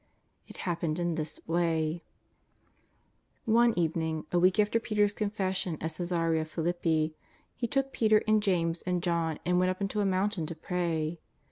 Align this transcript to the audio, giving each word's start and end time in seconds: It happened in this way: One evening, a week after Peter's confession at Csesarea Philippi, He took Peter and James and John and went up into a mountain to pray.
It 0.47 0.57
happened 0.65 0.97
in 0.97 1.13
this 1.13 1.39
way: 1.45 2.03
One 3.45 3.77
evening, 3.77 4.25
a 4.31 4.39
week 4.39 4.59
after 4.59 4.79
Peter's 4.79 5.13
confession 5.13 5.75
at 5.75 5.91
Csesarea 5.91 6.47
Philippi, 6.47 7.13
He 7.55 7.67
took 7.67 7.93
Peter 7.93 8.23
and 8.27 8.41
James 8.41 8.81
and 8.81 9.03
John 9.03 9.37
and 9.45 9.59
went 9.59 9.69
up 9.69 9.79
into 9.79 10.01
a 10.01 10.05
mountain 10.07 10.47
to 10.47 10.55
pray. 10.55 11.19